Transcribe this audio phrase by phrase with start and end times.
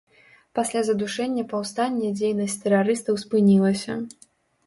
[0.59, 3.99] Пасля задушэння паўстання дзейнасць тэрарыстаў спынілася.